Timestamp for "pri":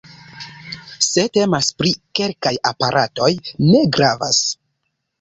1.83-1.93